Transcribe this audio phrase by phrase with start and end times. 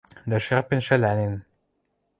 [0.29, 1.33] Дӓ шӹрпӹн шӓлӓнен